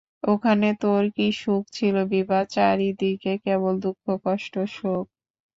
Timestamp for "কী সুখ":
1.15-1.63